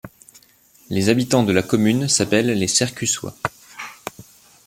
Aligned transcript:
Les 0.89 1.09
habitants 1.09 1.43
de 1.43 1.53
la 1.53 1.61
commune 1.61 2.07
s'appellent 2.07 2.51
les 2.57 2.67
Sercussois. 2.67 3.37